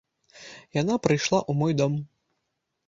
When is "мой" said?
1.61-1.73